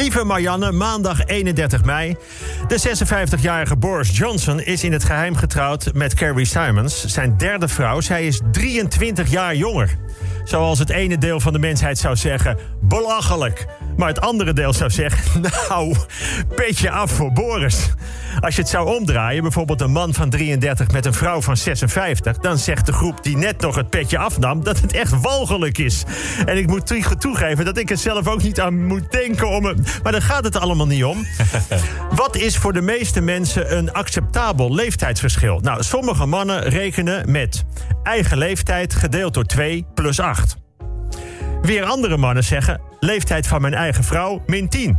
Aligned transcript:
Lieve 0.00 0.24
Marianne, 0.24 0.72
maandag 0.72 1.26
31 1.26 1.84
mei. 1.84 2.16
De 2.68 2.78
56-jarige 2.88 3.76
Boris 3.76 4.16
Johnson 4.16 4.60
is 4.60 4.84
in 4.84 4.92
het 4.92 5.04
geheim 5.04 5.36
getrouwd 5.36 5.92
met 5.94 6.14
Carrie 6.14 6.44
Simons, 6.44 7.04
zijn 7.06 7.36
derde 7.36 7.68
vrouw. 7.68 8.00
Zij 8.00 8.26
is 8.26 8.40
23 8.52 9.30
jaar 9.30 9.56
jonger. 9.56 9.96
Zoals 10.44 10.78
het 10.78 10.90
ene 10.90 11.18
deel 11.18 11.40
van 11.40 11.52
de 11.52 11.58
mensheid 11.58 11.98
zou 11.98 12.16
zeggen, 12.16 12.58
belachelijk. 12.80 13.66
Maar 13.96 14.08
het 14.08 14.20
andere 14.20 14.52
deel 14.52 14.72
zou 14.72 14.90
zeggen, 14.90 15.40
nou, 15.68 15.94
petje 16.54 16.90
af 16.90 17.10
voor 17.10 17.32
Boris. 17.32 17.92
Als 18.40 18.54
je 18.54 18.60
het 18.60 18.70
zou 18.70 18.96
omdraaien, 18.96 19.42
bijvoorbeeld 19.42 19.80
een 19.80 19.92
man 19.92 20.14
van 20.14 20.30
33 20.30 20.90
met 20.90 21.06
een 21.06 21.14
vrouw 21.14 21.40
van 21.40 21.56
56... 21.56 22.38
dan 22.38 22.58
zegt 22.58 22.86
de 22.86 22.92
groep 22.92 23.22
die 23.22 23.36
net 23.36 23.60
nog 23.60 23.74
het 23.74 23.90
petje 23.90 24.18
afnam 24.18 24.64
dat 24.64 24.80
het 24.80 24.92
echt 24.92 25.20
walgelijk 25.20 25.78
is. 25.78 26.04
En 26.46 26.56
ik 26.56 26.66
moet 26.66 27.20
toegeven 27.20 27.64
dat 27.64 27.78
ik 27.78 27.90
er 27.90 27.96
zelf 27.96 28.28
ook 28.28 28.42
niet 28.42 28.60
aan 28.60 28.86
moet 28.86 29.12
denken 29.12 29.48
om... 29.48 29.64
Een, 29.64 29.84
maar 30.02 30.12
daar 30.12 30.22
gaat 30.22 30.44
het 30.44 30.56
allemaal 30.56 30.86
niet 30.86 31.04
om. 31.04 31.26
Wat 32.10 32.36
is 32.36 32.56
voor 32.56 32.72
de 32.72 32.82
meeste 32.82 33.20
mensen 33.20 33.76
een 33.76 33.92
acceptabel 33.92 34.74
leeftijdsverschil? 34.74 35.60
Nou, 35.60 35.82
sommige 35.82 36.26
mannen 36.26 36.62
rekenen 36.62 37.30
met 37.30 37.64
eigen 38.02 38.38
leeftijd 38.38 38.94
gedeeld 38.94 39.34
door 39.34 39.44
2 39.44 39.86
plus 39.94 40.20
8. 40.20 40.56
Weer 41.62 41.84
andere 41.84 42.16
mannen 42.16 42.44
zeggen 42.44 42.89
leeftijd 43.00 43.46
van 43.46 43.60
mijn 43.60 43.74
eigen 43.74 44.04
vrouw 44.04 44.42
min 44.46 44.68
10. 44.68 44.98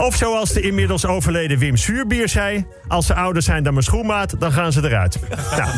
Of 0.00 0.14
zoals 0.14 0.52
de 0.52 0.60
inmiddels 0.60 1.06
overleden 1.06 1.58
Wim 1.58 1.76
Suurbier 1.76 2.28
zei... 2.28 2.66
als 2.88 3.06
ze 3.06 3.14
ouder 3.14 3.42
zijn 3.42 3.62
dan 3.62 3.72
mijn 3.72 3.84
schoenmaat, 3.84 4.40
dan 4.40 4.52
gaan 4.52 4.72
ze 4.72 4.84
eruit. 4.84 5.18
Nou. 5.56 5.70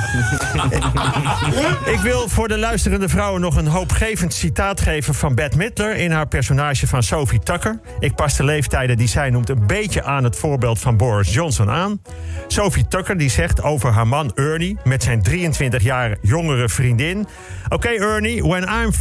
Ik 1.94 1.98
wil 2.02 2.28
voor 2.28 2.48
de 2.48 2.58
luisterende 2.58 3.08
vrouwen 3.08 3.40
nog 3.40 3.56
een 3.56 3.66
hoopgevend 3.66 4.34
citaat 4.34 4.80
geven... 4.80 5.14
van 5.14 5.34
Bette 5.34 5.56
Midler 5.56 5.96
in 5.96 6.10
haar 6.10 6.28
personage 6.28 6.86
van 6.86 7.02
Sophie 7.02 7.38
Tucker. 7.38 7.80
Ik 7.98 8.14
pas 8.14 8.36
de 8.36 8.44
leeftijden 8.44 8.96
die 8.96 9.08
zij 9.08 9.30
noemt 9.30 9.48
een 9.48 9.66
beetje 9.66 10.02
aan 10.02 10.24
het 10.24 10.36
voorbeeld 10.36 10.78
van 10.78 10.96
Boris 10.96 11.34
Johnson 11.34 11.70
aan. 11.70 12.00
Sophie 12.46 12.88
Tucker 12.88 13.18
die 13.18 13.30
zegt 13.30 13.62
over 13.62 13.92
haar 13.92 14.06
man 14.06 14.32
Ernie... 14.34 14.76
met 14.84 15.02
zijn 15.02 15.22
23 15.22 15.82
jaar 15.82 16.16
jongere 16.22 16.68
vriendin... 16.68 17.26
Oké 17.64 17.74
okay, 17.74 17.96
Ernie, 17.96 18.44
when 18.44 18.62
I'm 18.62 18.92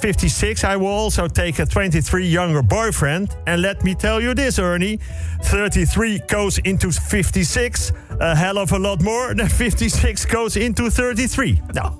56 0.00 0.74
I 0.74 0.76
will 0.76 0.86
also 0.86 1.26
take 1.26 1.62
a 1.62 1.66
23 1.66 2.30
younger 2.30 2.66
boyfriend... 2.66 3.36
and 3.44 3.58
let 3.58 3.82
me 3.82 3.96
tell 3.96 4.20
you 4.20 4.34
this 4.34 4.58
Ernie. 4.58 5.00
33 5.40 6.22
goes 6.26 6.58
into 6.58 6.90
56. 6.90 7.92
A 8.20 8.34
hell 8.34 8.58
of 8.58 8.72
a 8.72 8.78
lot 8.78 9.02
more 9.02 9.34
than 9.34 9.48
56 9.48 10.26
goes 10.26 10.56
into 10.56 10.79
33. 10.88 11.58
Nou, 11.72 11.92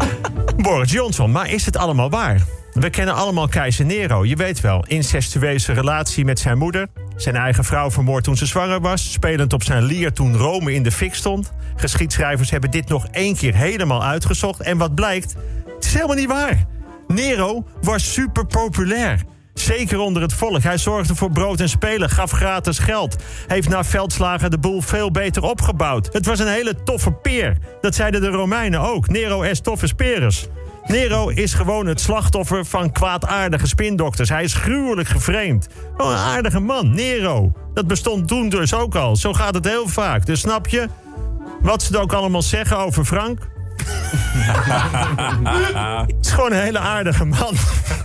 Boris 0.56 0.92
Johnson, 0.92 1.30
maar 1.30 1.50
is 1.50 1.66
het 1.66 1.76
allemaal 1.76 2.10
waar? 2.10 2.42
We 2.72 2.90
kennen 2.90 3.14
allemaal 3.14 3.48
keizer 3.48 3.84
Nero, 3.84 4.24
je 4.24 4.36
weet 4.36 4.60
wel. 4.60 4.84
Incestueuze 4.86 5.72
relatie 5.72 6.24
met 6.24 6.38
zijn 6.38 6.58
moeder. 6.58 6.88
Zijn 7.16 7.36
eigen 7.36 7.64
vrouw 7.64 7.90
vermoord 7.90 8.24
toen 8.24 8.36
ze 8.36 8.46
zwanger 8.46 8.80
was. 8.80 9.12
Spelend 9.12 9.52
op 9.52 9.62
zijn 9.62 9.82
lier 9.82 10.12
toen 10.12 10.36
Rome 10.36 10.74
in 10.74 10.82
de 10.82 10.90
fik 10.90 11.14
stond. 11.14 11.52
Geschiedschrijvers 11.76 12.50
hebben 12.50 12.70
dit 12.70 12.88
nog 12.88 13.06
één 13.06 13.36
keer 13.36 13.54
helemaal 13.54 14.04
uitgezocht. 14.04 14.60
En 14.60 14.78
wat 14.78 14.94
blijkt? 14.94 15.34
Het 15.74 15.84
is 15.84 15.94
helemaal 15.94 16.16
niet 16.16 16.28
waar. 16.28 16.66
Nero 17.06 17.66
was 17.80 18.12
super 18.12 18.46
populair. 18.46 19.20
Zeker 19.66 19.98
onder 19.98 20.22
het 20.22 20.32
volk. 20.32 20.62
Hij 20.62 20.78
zorgde 20.78 21.14
voor 21.14 21.30
brood 21.30 21.60
en 21.60 21.68
spelen, 21.68 22.10
gaf 22.10 22.30
gratis 22.30 22.78
geld. 22.78 23.16
Heeft 23.46 23.68
na 23.68 23.84
veldslagen 23.84 24.50
de 24.50 24.58
boel 24.58 24.80
veel 24.80 25.10
beter 25.10 25.42
opgebouwd. 25.42 26.08
Het 26.12 26.26
was 26.26 26.38
een 26.38 26.48
hele 26.48 26.82
toffe 26.82 27.12
peer. 27.12 27.56
Dat 27.80 27.94
zeiden 27.94 28.20
de 28.20 28.28
Romeinen 28.28 28.80
ook. 28.80 29.08
Nero 29.08 29.42
est 29.42 29.64
toffes 29.64 29.92
perus. 29.92 30.46
Nero 30.84 31.28
is 31.28 31.54
gewoon 31.54 31.86
het 31.86 32.00
slachtoffer 32.00 32.64
van 32.64 32.92
kwaadaardige 32.92 33.66
spindokters. 33.66 34.28
Hij 34.28 34.44
is 34.44 34.54
gruwelijk 34.54 35.08
gevreemd. 35.08 35.68
Oh, 35.96 36.10
een 36.10 36.16
aardige 36.16 36.60
man, 36.60 36.94
Nero. 36.94 37.52
Dat 37.74 37.86
bestond 37.86 38.28
toen 38.28 38.48
dus 38.48 38.74
ook 38.74 38.94
al. 38.94 39.16
Zo 39.16 39.32
gaat 39.32 39.54
het 39.54 39.64
heel 39.64 39.88
vaak. 39.88 40.26
Dus 40.26 40.40
snap 40.40 40.68
je 40.68 40.88
wat 41.60 41.82
ze 41.82 41.98
ook 41.98 42.12
allemaal 42.12 42.42
zeggen 42.42 42.78
over 42.78 43.04
Frank? 43.04 43.38
Het 46.06 46.26
is 46.26 46.30
gewoon 46.30 46.52
een 46.52 46.60
hele 46.60 46.78
aardige 46.78 47.24
man. 47.24 47.54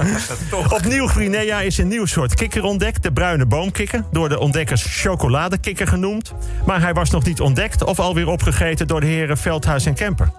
Op 0.76 0.86
Nieuw-Guinea 0.86 1.62
is 1.62 1.78
een 1.78 1.88
nieuw 1.88 2.06
soort 2.06 2.34
kikker 2.34 2.64
ontdekt. 2.64 3.04
De 3.04 3.12
bruine 3.12 3.46
boomkikker. 3.46 4.04
Door 4.12 4.30
de 4.30 4.40
ontdekkers 4.40 5.02
chocoladekikker 5.02 5.88
genoemd. 5.88 6.34
Maar 6.66 6.82
hij 6.82 6.94
was 6.94 7.10
nog 7.10 7.24
niet 7.24 7.42
ontdekt 7.42 7.84
of 7.84 8.00
alweer 8.00 8.28
opgegeten 8.28 8.88
door 8.88 9.00
de 9.00 9.08
heren 9.08 9.38
Veldhuis 9.38 9.86
en 9.86 9.94
Kemper. 9.94 10.32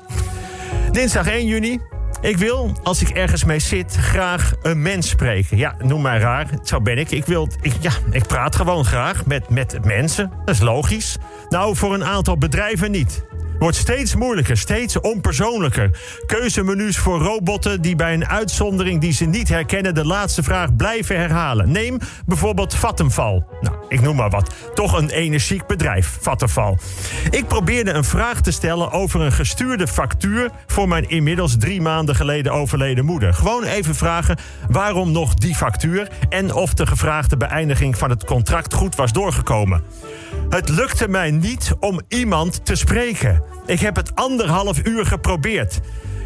Dinsdag 0.90 1.26
1 1.28 1.46
juni. 1.46 1.80
Ik 2.20 2.36
wil, 2.36 2.76
als 2.82 3.00
ik 3.00 3.08
ergens 3.08 3.44
mee 3.44 3.58
zit, 3.58 3.96
graag 3.96 4.52
een 4.62 4.82
mens 4.82 5.08
spreken. 5.08 5.56
Ja, 5.56 5.74
noem 5.78 6.02
maar 6.02 6.20
raar. 6.20 6.46
Zo 6.62 6.80
ben 6.80 6.98
ik. 6.98 7.10
Ik, 7.10 7.24
wil, 7.24 7.48
ik, 7.60 7.72
ja, 7.80 7.92
ik 8.10 8.26
praat 8.26 8.56
gewoon 8.56 8.84
graag 8.84 9.26
met, 9.26 9.48
met 9.48 9.84
mensen. 9.84 10.32
Dat 10.44 10.54
is 10.54 10.60
logisch. 10.60 11.16
Nou, 11.48 11.76
voor 11.76 11.94
een 11.94 12.04
aantal 12.04 12.38
bedrijven 12.38 12.90
niet. 12.90 13.24
Wordt 13.62 13.76
steeds 13.76 14.14
moeilijker, 14.14 14.56
steeds 14.56 15.00
onpersoonlijker. 15.00 15.90
Keuzemenu's 16.26 16.98
voor 16.98 17.18
robotten 17.18 17.82
die 17.82 17.96
bij 17.96 18.14
een 18.14 18.26
uitzondering 18.26 19.00
die 19.00 19.12
ze 19.12 19.24
niet 19.24 19.48
herkennen 19.48 19.94
de 19.94 20.06
laatste 20.06 20.42
vraag 20.42 20.76
blijven 20.76 21.16
herhalen. 21.16 21.70
Neem 21.70 21.98
bijvoorbeeld 22.26 22.74
Vattenfall. 22.74 23.44
Nou, 23.60 23.76
ik 23.92 24.00
noem 24.00 24.16
maar 24.16 24.30
wat. 24.30 24.54
Toch 24.74 24.98
een 24.98 25.10
energiek 25.10 25.66
bedrijf, 25.66 26.18
Vattenfall. 26.20 26.76
Ik 27.30 27.46
probeerde 27.46 27.92
een 27.92 28.04
vraag 28.04 28.40
te 28.40 28.50
stellen 28.50 28.90
over 28.90 29.20
een 29.20 29.32
gestuurde 29.32 29.86
factuur 29.86 30.50
voor 30.66 30.88
mijn 30.88 31.08
inmiddels 31.08 31.56
drie 31.58 31.80
maanden 31.80 32.14
geleden 32.14 32.52
overleden 32.52 33.04
moeder. 33.04 33.34
Gewoon 33.34 33.64
even 33.64 33.94
vragen 33.94 34.36
waarom 34.68 35.12
nog 35.12 35.34
die 35.34 35.54
factuur 35.54 36.08
en 36.28 36.54
of 36.54 36.74
de 36.74 36.86
gevraagde 36.86 37.36
beëindiging 37.36 37.98
van 37.98 38.10
het 38.10 38.24
contract 38.24 38.74
goed 38.74 38.94
was 38.94 39.12
doorgekomen. 39.12 39.82
Het 40.48 40.68
lukte 40.68 41.08
mij 41.08 41.30
niet 41.30 41.72
om 41.80 42.00
iemand 42.08 42.64
te 42.64 42.74
spreken. 42.74 43.42
Ik 43.66 43.80
heb 43.80 43.96
het 43.96 44.14
anderhalf 44.14 44.86
uur 44.86 45.06
geprobeerd. 45.06 45.80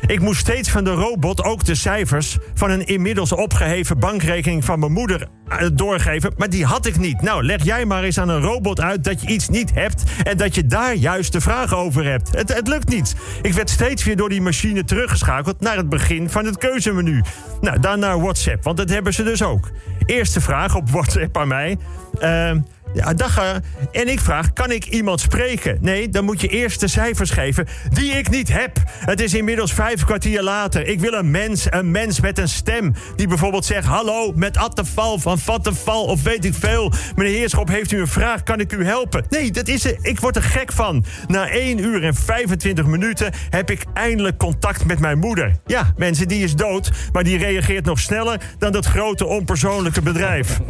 Ik 0.07 0.21
moest 0.21 0.41
steeds 0.41 0.71
van 0.71 0.85
de 0.85 0.91
robot 0.91 1.45
ook 1.45 1.65
de 1.65 1.75
cijfers 1.75 2.37
van 2.55 2.71
een 2.71 2.87
inmiddels 2.87 3.33
opgeheven 3.33 3.99
bankrekening 3.99 4.65
van 4.65 4.79
mijn 4.79 4.93
moeder 4.93 5.29
eh, 5.49 5.67
doorgeven. 5.73 6.33
Maar 6.37 6.51
die 6.51 6.65
had 6.65 6.87
ik 6.87 6.99
niet. 6.99 7.23
Nou, 7.23 7.45
leg 7.45 7.65
jij 7.65 7.85
maar 7.85 8.03
eens 8.03 8.19
aan 8.19 8.29
een 8.29 8.41
robot 8.41 8.81
uit 8.81 9.05
dat 9.05 9.21
je 9.21 9.27
iets 9.27 9.49
niet 9.49 9.75
hebt 9.75 10.03
en 10.23 10.37
dat 10.37 10.55
je 10.55 10.67
daar 10.67 10.95
juist 10.95 11.33
de 11.33 11.41
vraag 11.41 11.75
over 11.75 12.05
hebt. 12.05 12.37
Het, 12.37 12.55
het 12.55 12.69
lukt 12.69 12.89
niet. 12.89 13.15
Ik 13.43 13.53
werd 13.53 13.71
steeds 13.71 14.05
weer 14.05 14.17
door 14.17 14.29
die 14.29 14.41
machine 14.41 14.85
teruggeschakeld 14.85 15.61
naar 15.61 15.77
het 15.77 15.89
begin 15.89 16.31
van 16.31 16.45
het 16.45 16.59
keuzemenu. 16.59 17.23
Nou, 17.61 17.81
dan 17.81 17.99
naar 17.99 18.21
WhatsApp, 18.21 18.65
want 18.65 18.77
dat 18.77 18.91
hebben 18.91 19.15
ze 19.15 19.23
dus 19.23 19.43
ook. 19.43 19.71
Eerste 20.05 20.41
vraag 20.41 20.75
op 20.75 20.91
WhatsApp 20.97 21.37
aan 21.37 21.49
mij. 21.49 21.79
Uh, 22.21 22.51
ja, 22.97 23.15
dag. 23.15 23.61
En 23.93 24.09
ik 24.09 24.21
vraag, 24.21 24.53
kan 24.53 24.71
ik 24.71 24.87
iemand 24.87 25.21
spreken? 25.21 25.79
Nee, 25.81 26.09
dan 26.09 26.25
moet 26.25 26.41
je 26.41 26.49
eerst 26.49 26.81
de 26.81 26.89
cijfers 26.89 27.31
geven 27.31 27.67
die 27.93 28.13
ik 28.13 28.31
niet 28.31 28.53
heb. 28.53 28.77
Het 28.89 29.21
is 29.21 29.35
inmiddels 29.35 29.73
vijf 29.73 30.05
kwartier 30.05 30.43
later. 30.43 30.87
Ik 30.87 31.01
wil 31.01 31.13
een 31.13 31.31
mens, 31.31 31.67
een 31.71 31.91
mens 31.91 32.21
met 32.21 32.39
een 32.39 32.49
stem. 32.49 32.95
Die 33.17 33.29
bijvoorbeeld 33.29 33.65
zegt, 33.65 33.87
hallo, 33.87 34.33
met 34.35 34.57
Atteval 34.57 35.19
van 35.19 35.39
Vattenval 35.39 36.05
of 36.05 36.23
weet 36.23 36.45
ik 36.45 36.55
veel. 36.55 36.93
Meneer 37.17 37.33
Heerschop, 37.33 37.69
heeft 37.69 37.93
u 37.93 38.01
een 38.01 38.09
vraag? 38.09 38.43
Kan 38.43 38.61
ik 38.61 38.73
u 38.73 38.85
helpen? 38.85 39.25
Nee, 39.29 39.51
dat 39.51 39.69
is. 39.69 39.85
Ik 39.85 40.21
word 40.21 40.37
er 40.37 40.43
gek 40.43 40.73
van. 40.73 41.05
Na 41.27 41.49
1 41.49 41.79
uur 41.79 42.05
en 42.05 42.15
25 42.15 42.87
minuten 42.87 43.33
heb 43.51 43.71
ik 43.71 43.85
eindelijk 43.95 44.37
contact 44.37 44.85
met 44.85 44.99
mijn 44.99 45.19
moeder. 45.19 45.57
Ja, 45.67 45.93
mensen, 45.97 46.29
die 46.29 46.45
is 46.45 46.55
dood, 46.55 46.91
maar 47.13 47.25
die 47.25 47.39
reageert 47.39 47.85
nog 47.85 48.01
sneller 48.01 48.41
dan 48.59 48.73
dat 48.73 48.87
grote 48.87 49.27
onpersoonlijke 49.27 50.03
bedrijf. 50.03 50.61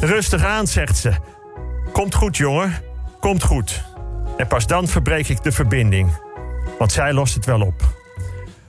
Rustig 0.00 0.44
aan, 0.44 0.66
zegt 0.66 0.96
ze. 0.96 1.35
Komt 1.96 2.14
goed, 2.14 2.36
jongen. 2.36 2.74
Komt 3.20 3.42
goed. 3.42 3.84
En 4.36 4.46
pas 4.46 4.66
dan 4.66 4.88
verbreek 4.88 5.28
ik 5.28 5.42
de 5.42 5.52
verbinding. 5.52 6.10
Want 6.78 6.92
zij 6.92 7.12
lost 7.12 7.34
het 7.34 7.44
wel 7.44 7.60
op. 7.60 7.82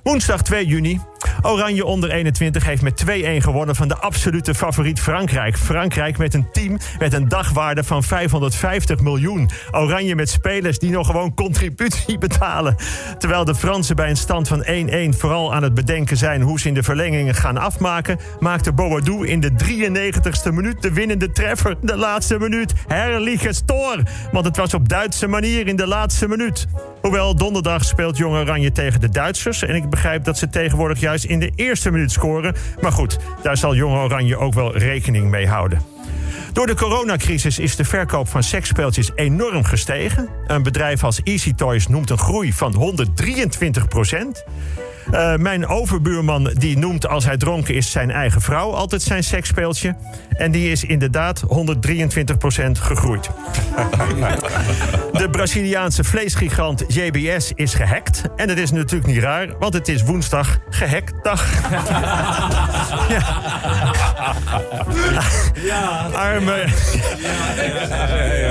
Woensdag 0.03 0.41
2 0.41 0.65
juni 0.65 0.99
Oranje 1.41 1.85
onder 1.85 2.11
21 2.11 2.65
heeft 2.65 2.81
met 2.81 3.03
2-1 3.05 3.07
gewonnen 3.37 3.75
van 3.75 3.87
de 3.87 3.97
absolute 3.97 4.55
favoriet 4.55 4.99
Frankrijk. 4.99 5.57
Frankrijk 5.57 6.17
met 6.17 6.33
een 6.33 6.51
team 6.51 6.77
met 6.99 7.13
een 7.13 7.27
dagwaarde 7.27 7.83
van 7.83 8.03
550 8.03 8.99
miljoen. 8.99 9.49
Oranje 9.71 10.15
met 10.15 10.29
spelers 10.29 10.79
die 10.79 10.91
nog 10.91 11.05
gewoon 11.05 11.33
contributie 11.33 12.17
betalen. 12.27 12.75
Terwijl 13.17 13.45
de 13.45 13.55
Fransen 13.55 13.95
bij 13.95 14.09
een 14.09 14.17
stand 14.17 14.47
van 14.47 14.65
1-1 15.13 15.17
vooral 15.17 15.53
aan 15.53 15.63
het 15.63 15.73
bedenken 15.73 16.17
zijn 16.17 16.41
hoe 16.41 16.59
ze 16.59 16.67
in 16.67 16.73
de 16.73 16.83
verlengingen 16.83 17.35
gaan 17.35 17.57
afmaken, 17.57 18.19
maakte 18.39 18.73
Boadou 18.73 19.27
in 19.27 19.39
de 19.39 19.51
93ste 19.51 20.53
minuut 20.53 20.81
de 20.81 20.93
winnende 20.93 21.31
treffer. 21.31 21.75
De 21.81 21.97
laatste 21.97 22.39
minuut. 22.39 22.73
Herrliche 22.87 23.53
Stor. 23.53 24.03
Want 24.31 24.45
het 24.45 24.57
was 24.57 24.73
op 24.73 24.89
Duitse 24.89 25.27
manier 25.27 25.67
in 25.67 25.75
de 25.75 25.87
laatste 25.87 26.27
minuut. 26.27 26.67
Hoewel 27.07 27.35
donderdag 27.35 27.85
speelt 27.85 28.17
Jong 28.17 28.35
Oranje 28.35 28.71
tegen 28.71 29.01
de 29.01 29.09
Duitsers. 29.09 29.63
En 29.63 29.75
ik 29.75 29.89
begrijp 29.89 30.23
dat 30.23 30.37
ze 30.37 30.49
tegenwoordig 30.49 30.99
juist 30.99 31.23
in 31.23 31.39
de 31.39 31.51
eerste 31.55 31.91
minuut 31.91 32.11
scoren. 32.11 32.55
Maar 32.81 32.91
goed, 32.91 33.17
daar 33.41 33.57
zal 33.57 33.75
Jong 33.75 33.95
Oranje 33.95 34.37
ook 34.37 34.53
wel 34.53 34.77
rekening 34.77 35.29
mee 35.29 35.47
houden. 35.47 35.81
Door 36.53 36.67
de 36.67 36.75
coronacrisis 36.75 37.59
is 37.59 37.75
de 37.75 37.83
verkoop 37.83 38.27
van 38.27 38.43
seksspeeltjes 38.43 39.11
enorm 39.15 39.63
gestegen. 39.63 40.29
Een 40.47 40.63
bedrijf 40.63 41.03
als 41.03 41.21
Easy 41.23 41.53
Toys 41.53 41.87
noemt 41.87 42.09
een 42.09 42.17
groei 42.17 42.53
van 42.53 42.75
123 42.75 43.87
procent. 43.87 44.43
Uh, 45.11 45.35
mijn 45.35 45.67
overbuurman 45.67 46.51
die 46.53 46.77
noemt 46.77 47.07
als 47.07 47.25
hij 47.25 47.37
dronken 47.37 47.75
is 47.75 47.91
zijn 47.91 48.11
eigen 48.11 48.41
vrouw 48.41 48.71
altijd 48.73 49.01
zijn 49.01 49.23
seksspeeltje. 49.23 49.95
En 50.29 50.51
die 50.51 50.71
is 50.71 50.83
inderdaad 50.83 51.43
123% 51.43 51.47
gegroeid. 52.71 53.29
De 55.11 55.27
Braziliaanse 55.31 56.03
vleesgigant 56.03 56.83
JBS 56.87 57.51
is 57.55 57.73
gehackt. 57.73 58.21
En 58.35 58.47
dat 58.47 58.57
is 58.57 58.71
natuurlijk 58.71 59.11
niet 59.11 59.21
raar, 59.23 59.47
want 59.59 59.73
het 59.73 59.87
is 59.87 60.03
woensdag 60.03 60.59
gehaktdag. 60.69 61.45
ja. 63.15 63.41
Ja. 65.53 66.09
Arme, 66.13 66.65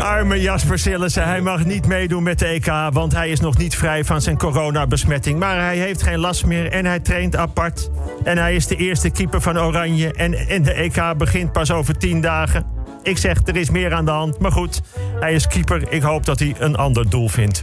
arme 0.02 0.40
Jasper 0.40 0.78
Sillissen, 0.78 1.24
hij 1.24 1.40
mag 1.40 1.64
niet 1.64 1.86
meedoen 1.86 2.22
met 2.22 2.38
de 2.38 2.46
EK... 2.46 2.66
want 2.92 3.12
hij 3.12 3.30
is 3.30 3.40
nog 3.40 3.56
niet 3.58 3.76
vrij 3.76 4.04
van 4.04 4.20
zijn 4.20 4.38
coronabesmetting. 4.38 5.38
Maar 5.38 5.60
hij 5.60 5.76
heeft 5.76 6.02
geen 6.02 6.18
last 6.18 6.46
meer 6.46 6.70
en 6.70 6.86
hij 6.86 7.00
traint 7.00 7.36
apart. 7.36 7.90
En 8.24 8.38
hij 8.38 8.54
is 8.54 8.66
de 8.66 8.76
eerste 8.76 9.10
keeper 9.10 9.40
van 9.40 9.58
Oranje. 9.58 10.12
En, 10.12 10.34
en 10.34 10.62
de 10.62 10.72
EK 10.72 11.16
begint 11.16 11.52
pas 11.52 11.70
over 11.70 11.98
tien 11.98 12.20
dagen. 12.20 12.75
Ik 13.06 13.18
zeg, 13.18 13.36
er 13.44 13.56
is 13.56 13.70
meer 13.70 13.94
aan 13.94 14.04
de 14.04 14.10
hand. 14.10 14.38
Maar 14.38 14.52
goed, 14.52 14.82
hij 15.20 15.34
is 15.34 15.46
keeper. 15.46 15.92
Ik 15.92 16.02
hoop 16.02 16.24
dat 16.26 16.38
hij 16.38 16.54
een 16.58 16.76
ander 16.76 17.10
doel 17.10 17.28
vindt. 17.28 17.62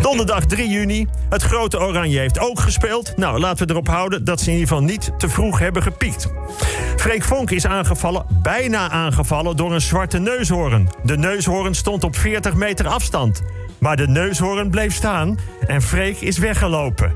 Donderdag 0.00 0.44
3 0.44 0.68
juni. 0.68 1.06
Het 1.28 1.42
grote 1.42 1.80
Oranje 1.80 2.18
heeft 2.18 2.38
ook 2.38 2.60
gespeeld. 2.60 3.16
Nou, 3.16 3.38
laten 3.38 3.66
we 3.66 3.72
erop 3.72 3.88
houden 3.88 4.24
dat 4.24 4.40
ze 4.40 4.46
in 4.46 4.52
ieder 4.52 4.68
geval 4.68 4.84
niet 4.84 5.10
te 5.18 5.28
vroeg 5.28 5.58
hebben 5.58 5.82
gepiekt. 5.82 6.28
Freek 6.96 7.22
Vonk 7.22 7.50
is 7.50 7.66
aangevallen, 7.66 8.26
bijna 8.42 8.90
aangevallen, 8.90 9.56
door 9.56 9.72
een 9.72 9.80
zwarte 9.80 10.18
neushoorn. 10.18 10.88
De 11.02 11.16
neushoorn 11.16 11.74
stond 11.74 12.04
op 12.04 12.16
40 12.16 12.54
meter 12.54 12.86
afstand. 12.86 13.42
Maar 13.78 13.96
de 13.96 14.08
neushoorn 14.08 14.70
bleef 14.70 14.94
staan 14.94 15.38
en 15.66 15.82
Freek 15.82 16.20
is 16.20 16.38
weggelopen. 16.38 17.14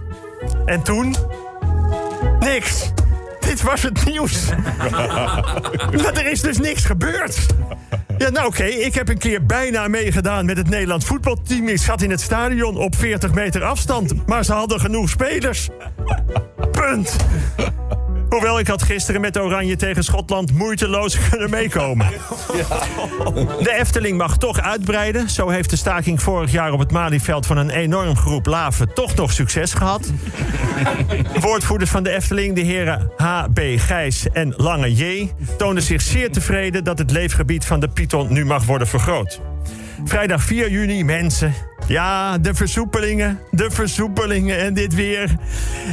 En 0.65 0.83
toen? 0.83 1.17
Niks. 2.41 2.93
Dit 3.53 3.63
was 3.63 3.83
het 3.83 4.05
nieuws. 4.05 4.49
maar 6.03 6.13
er 6.15 6.31
is 6.31 6.41
dus 6.41 6.59
niks 6.59 6.85
gebeurd. 6.85 7.47
Ja, 8.19 8.31
nou 8.31 8.47
oké, 8.47 8.65
ik 8.65 8.95
heb 8.95 9.09
een 9.09 9.19
keer 9.19 9.47
bijna 9.47 9.89
meegedaan 9.89 10.45
met 10.45 10.57
het 10.57 10.69
Nederlands 10.69 11.07
voetbalteam. 11.07 11.69
Ik 11.69 11.79
zat 11.79 12.03
in 12.03 12.11
het 12.11 12.21
stadion 12.21 12.77
op 12.77 12.97
40 12.97 13.35
meter 13.35 13.63
afstand, 13.63 14.27
maar 14.27 14.45
ze 14.45 14.53
hadden 14.53 14.81
genoeg 14.81 15.09
spelers. 15.09 15.69
Punt. 16.71 17.17
Hoewel 18.33 18.59
ik 18.59 18.67
had 18.67 18.83
gisteren 18.83 19.21
met 19.21 19.39
Oranje 19.39 19.77
tegen 19.77 20.05
Schotland 20.05 20.53
moeiteloos 20.53 21.19
kunnen 21.29 21.51
meekomen. 21.51 22.07
De 23.63 23.75
Efteling 23.79 24.19
mag 24.19 24.39
toch 24.39 24.61
uitbreiden. 24.61 25.31
Zo 25.31 25.49
heeft 25.49 25.71
de 25.71 25.77
staking 25.77 26.23
vorig 26.23 26.53
jaar 26.53 26.73
op 26.73 26.79
het 26.79 26.91
Malieveld 26.91 27.47
van 27.47 27.57
een 27.57 27.71
enorm 27.71 28.17
groep 28.17 28.47
laven 28.47 28.95
toch 28.95 29.15
nog 29.15 29.33
succes 29.33 29.75
gehad. 29.75 30.13
Woordvoerders 31.41 31.91
van 31.91 32.03
de 32.03 32.11
Efteling, 32.11 32.55
de 32.55 32.61
heren 32.61 33.13
H.B. 33.17 33.61
Gijs 33.77 34.27
en 34.33 34.55
Lange 34.57 34.95
J, 34.95 35.31
toonden 35.59 35.83
zich 35.83 36.03
zeer 36.03 36.31
tevreden 36.31 36.85
dat 36.85 36.99
het 36.99 37.11
leefgebied 37.11 37.65
van 37.65 37.81
de 37.81 37.89
Python 37.89 38.33
nu 38.33 38.45
mag 38.45 38.65
worden 38.65 38.89
vergroot. 38.89 39.41
Vrijdag 40.05 40.43
4 40.43 40.71
juni, 40.71 41.05
mensen. 41.05 41.55
Ja, 41.87 42.39
de 42.39 42.55
versoepelingen, 42.55 43.39
de 43.51 43.71
versoepelingen 43.71 44.59
en 44.59 44.75
dit 44.75 44.95
weer. 44.95 45.37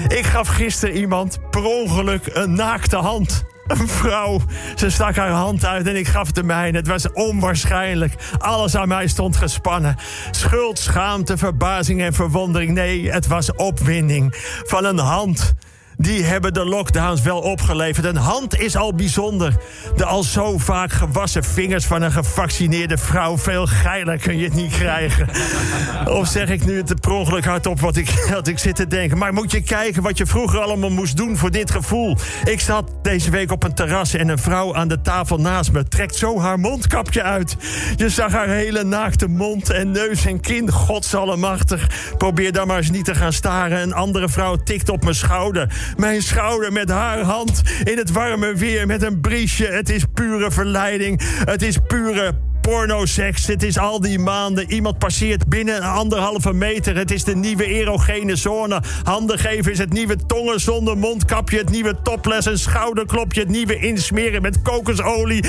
Ik 0.08 0.26
gaf 0.26 0.48
gisteren 0.48 0.96
iemand 0.96 1.40
per 1.50 1.64
ongeluk 1.64 2.30
een 2.34 2.54
naakte 2.54 2.96
hand. 2.96 3.44
Een 3.68 3.88
vrouw. 3.88 4.42
Ze 4.76 4.90
stak 4.90 5.16
haar 5.16 5.30
hand 5.30 5.66
uit 5.66 5.88
en 5.88 5.96
ik 5.96 6.08
gaf 6.08 6.32
de 6.32 6.44
mijne. 6.44 6.78
Het 6.78 6.88
was 6.88 7.12
onwaarschijnlijk. 7.12 8.14
Alles 8.38 8.76
aan 8.76 8.88
mij 8.88 9.08
stond 9.08 9.38
gespannen. 9.38 9.96
Schuld, 10.32 10.80
schaamte, 10.80 11.38
verbazing 11.38 12.02
en 12.02 12.14
verwondering. 12.14 12.72
Nee, 12.72 13.12
het 13.12 13.28
was 13.28 13.56
opwinding 13.56 14.34
van 14.66 14.86
een 14.86 14.98
hand 14.98 15.54
die 16.02 16.24
hebben 16.24 16.54
de 16.54 16.66
lockdowns 16.66 17.22
wel 17.22 17.40
opgeleverd. 17.40 18.06
Een 18.06 18.16
hand 18.16 18.60
is 18.60 18.76
al 18.76 18.94
bijzonder. 18.94 19.54
De 19.96 20.06
al 20.06 20.24
zo 20.24 20.58
vaak 20.58 20.92
gewassen 20.92 21.44
vingers 21.44 21.86
van 21.86 22.02
een 22.02 22.12
gevaccineerde 22.12 22.98
vrouw. 22.98 23.38
Veel 23.38 23.66
geiler 23.66 24.18
kun 24.18 24.38
je 24.38 24.44
het 24.44 24.54
niet 24.54 24.72
krijgen. 24.72 25.28
Of 26.20 26.28
zeg 26.28 26.50
ik 26.50 26.66
nu 26.66 26.78
het 26.78 27.02
per 27.02 27.12
ongeluk 27.12 27.46
hardop 27.46 27.80
wat 27.80 27.96
ik, 27.96 28.28
wat 28.30 28.48
ik 28.48 28.60
zit 28.60 28.76
te 28.76 28.88
denken. 28.88 29.18
Maar 29.18 29.34
moet 29.34 29.52
je 29.52 29.62
kijken 29.62 30.02
wat 30.02 30.18
je 30.18 30.26
vroeger 30.26 30.60
allemaal 30.60 30.90
moest 30.90 31.18
doen 31.18 31.38
voor 31.38 31.52
dit 31.52 31.72
gevoel. 31.72 32.18
Ik 32.44 32.60
zat 32.60 32.92
deze 33.02 33.30
week 33.30 33.52
op 33.52 33.64
een 33.64 33.74
terras 33.74 34.14
en 34.14 34.28
een 34.28 34.40
vrouw 34.40 34.76
aan 34.76 34.88
de 34.88 35.02
tafel 35.02 35.38
naast 35.38 35.72
me 35.72 35.88
trekt 35.88 36.16
zo 36.16 36.40
haar 36.40 36.60
mondkapje 36.60 37.24
uit. 37.24 37.58
Je 37.96 38.10
zag 38.10 38.32
haar 38.32 38.48
hele 38.48 38.84
naakte 38.84 39.28
mond 39.28 39.70
en 39.70 39.92
neus 39.92 40.26
en 40.26 40.40
kin. 40.40 40.72
Godsallemachtig. 40.72 42.14
Probeer 42.18 42.52
dan 42.52 42.68
maar 42.68 42.78
eens 42.78 42.92
niet 42.92 43.06
te 43.06 43.16
gaan 43.16 43.34
staren. 43.34 43.82
Een 43.82 43.94
andere 43.94 44.30
vrouw 44.30 44.56
tikt 44.56 44.90
op 44.90 45.04
mijn 45.04 45.16
schouder 45.16 45.88
mijn 45.98 46.22
schouder 46.22 46.72
met 46.72 46.90
haar 46.90 47.20
hand 47.20 47.62
in 47.84 47.98
het 47.98 48.12
warme 48.12 48.56
weer 48.56 48.88
met 48.88 49.04
een 49.04 49.22
briesje. 49.22 49.66
Het 49.66 49.90
is 49.90 50.04
pure 50.14 50.52
verleiding. 50.52 51.22
Het 51.46 51.62
is 51.62 51.78
pure 51.88 52.34
pornoseks. 52.62 53.48
Het 53.48 53.64
is 53.64 53.78
al 53.78 54.02
die 54.02 54.20
maanden. 54.20 54.72
Iemand 54.72 54.98
passeert 54.98 55.48
binnen 55.48 55.76
een 55.76 55.90
anderhalve 55.90 56.54
meter. 56.54 56.96
Het 56.96 57.12
is 57.12 57.24
de 57.24 57.36
nieuwe 57.36 57.66
erogene 57.66 58.36
zone. 58.36 58.82
Handen 59.04 59.40
geven 59.40 59.72
is 59.72 59.78
het 59.78 59.94
nieuwe 59.94 60.16
tongen 60.26 60.60
zonder 60.60 60.98
mondkapje. 60.98 61.58
Het 61.58 61.70
nieuwe 61.70 61.96
topless, 62.04 62.48
een 62.48 62.58
schouderklopje. 62.58 63.40
Het 63.40 63.50
nieuwe 63.50 63.80
insmeren 63.80 64.42
met 64.42 64.62
kokosolie. 64.62 65.44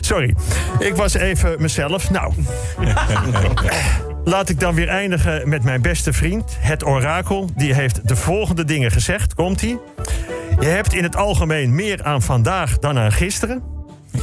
Sorry, 0.00 0.34
ik 0.78 0.96
was 0.96 1.14
even 1.14 1.56
mezelf. 1.60 2.10
Nou. 2.10 2.32
Laat 4.24 4.48
ik 4.48 4.60
dan 4.60 4.74
weer 4.74 4.88
eindigen 4.88 5.48
met 5.48 5.62
mijn 5.64 5.82
beste 5.82 6.12
vriend, 6.12 6.56
het 6.58 6.86
orakel. 6.86 7.50
Die 7.56 7.74
heeft 7.74 8.08
de 8.08 8.16
volgende 8.16 8.64
dingen 8.64 8.90
gezegd. 8.90 9.34
Komt-ie? 9.34 9.78
Je 10.60 10.66
hebt 10.66 10.94
in 10.94 11.02
het 11.02 11.16
algemeen 11.16 11.74
meer 11.74 12.04
aan 12.04 12.22
vandaag 12.22 12.78
dan 12.78 12.98
aan 12.98 13.12
gisteren. 13.12 13.62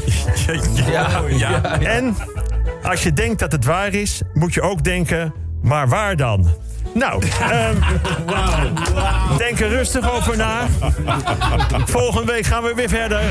Ja, 0.91 1.21
ja, 1.29 1.79
En 1.79 2.15
als 2.83 3.03
je 3.03 3.13
denkt 3.13 3.39
dat 3.39 3.51
het 3.51 3.65
waar 3.65 3.93
is, 3.93 4.21
moet 4.33 4.53
je 4.53 4.61
ook 4.61 4.83
denken, 4.83 5.33
maar 5.61 5.87
waar 5.87 6.15
dan? 6.15 6.47
Nou, 6.93 7.23
um, 7.23 7.79
wow. 8.25 9.37
denk 9.37 9.59
er 9.59 9.69
rustig 9.69 10.11
over 10.11 10.37
na. 10.37 10.67
Volgende 11.85 12.31
week 12.31 12.45
gaan 12.45 12.63
we 12.63 12.73
weer 12.75 12.89
verder. 12.89 13.21